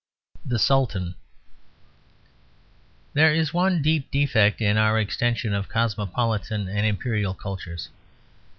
THE 0.43 0.57
SULTAN 0.57 1.13
There 3.13 3.31
is 3.35 3.53
one 3.53 3.83
deep 3.83 4.09
defect 4.09 4.59
in 4.59 4.75
our 4.75 4.99
extension 4.99 5.53
of 5.53 5.69
cosmopolitan 5.69 6.67
and 6.67 6.87
Imperial 6.87 7.35
cultures. 7.35 7.89